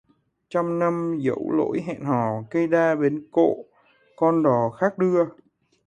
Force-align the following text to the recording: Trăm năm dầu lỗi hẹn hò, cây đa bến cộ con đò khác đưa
Trăm 0.49 0.79
năm 0.79 1.17
dầu 1.21 1.51
lỗi 1.51 1.83
hẹn 1.87 2.05
hò, 2.05 2.41
cây 2.49 2.67
đa 2.67 2.95
bến 2.95 3.25
cộ 3.31 3.65
con 4.15 4.43
đò 4.43 4.69
khác 4.69 4.97
đưa 4.97 5.25